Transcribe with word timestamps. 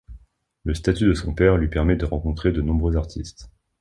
Le 0.63 0.73
statut 0.73 1.05
de 1.05 1.13
son 1.13 1.35
père 1.35 1.57
lui 1.57 1.67
permet 1.67 1.95
de 1.95 2.05
rencontrer 2.05 2.51
de 2.51 2.63
nombreux 2.63 2.97
artistes. 2.97 3.51